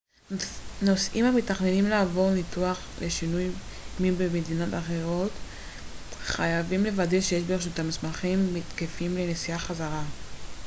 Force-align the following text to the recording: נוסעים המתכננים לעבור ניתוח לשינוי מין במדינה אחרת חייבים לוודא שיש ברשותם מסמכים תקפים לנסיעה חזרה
נוסעים 0.81 1.25
המתכננים 1.25 1.89
לעבור 1.89 2.31
ניתוח 2.31 2.79
לשינוי 3.01 3.49
מין 3.99 4.17
במדינה 4.17 4.79
אחרת 4.79 5.29
חייבים 6.17 6.83
לוודא 6.83 7.21
שיש 7.21 7.43
ברשותם 7.43 7.87
מסמכים 7.87 8.53
תקפים 8.75 9.17
לנסיעה 9.17 9.59
חזרה 9.59 10.03